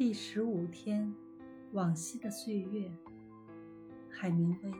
[0.00, 1.14] 第十五天，
[1.72, 2.90] 往昔的岁月，
[4.08, 4.72] 海明威。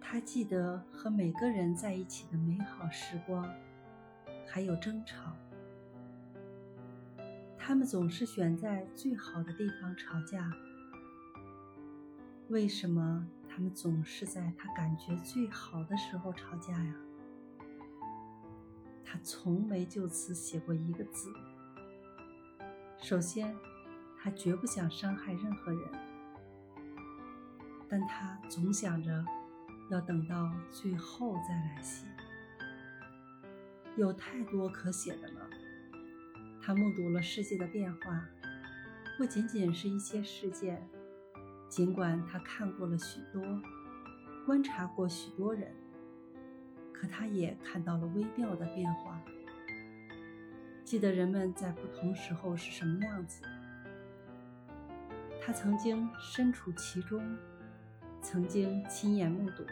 [0.00, 3.48] 他记得和每个人在一起的美好时光，
[4.44, 5.36] 还有争吵。
[7.56, 10.50] 他们总是选在最好的地方吵架。
[12.48, 16.96] 为什么他们总是在他感觉最好的时候吵架呀？
[19.04, 21.32] 他从没就此写过一个字。
[23.02, 23.52] 首先，
[24.16, 25.82] 他绝不想伤害任何人，
[27.88, 29.24] 但他总想着
[29.90, 32.06] 要等到最后再来写。
[33.96, 35.50] 有太多可写的了。
[36.62, 38.24] 他目睹了世界的变化，
[39.18, 40.88] 不仅仅是一些事件。
[41.68, 43.42] 尽管他看过了许多，
[44.46, 45.74] 观察过许多人，
[46.92, 49.20] 可他也看到了微妙的变化。
[50.92, 53.40] 记得人们在不同时候是什么样子。
[55.40, 57.34] 他曾经身处其中，
[58.20, 59.64] 曾经亲眼目睹。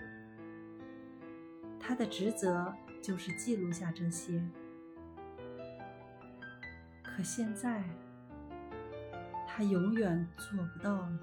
[1.79, 4.43] 他的职责就是记录下这些。
[7.03, 7.85] 可现在，
[9.47, 11.19] 他永远做不到了。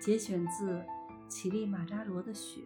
[0.00, 0.70] 节选自
[1.28, 2.60] 《乞力马扎罗的雪》。